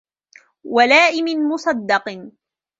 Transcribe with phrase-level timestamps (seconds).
[0.63, 2.29] وَلَائِمٍ مُصَدَّقٍ